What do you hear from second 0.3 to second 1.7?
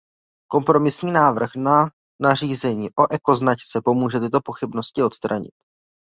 Kompromisní návrh